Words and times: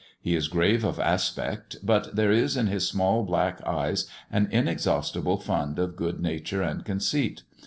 He 0.19 0.35
is 0.35 0.47
grave 0.47 0.83
of 0.83 0.99
aspect; 0.99 1.75
but 1.83 2.15
there 2.15 2.31
is 2.31 2.57
in 2.57 2.65
his 2.65 2.87
small 2.87 3.21
black 3.21 3.61
eyes 3.67 4.07
an 4.31 4.47
inexhaustible 4.49 5.37
fund 5.37 5.77
of 5.77 5.95
good 5.95 6.19
nature 6.19 6.63
and 6.63 6.83
conceit. 6.83 7.43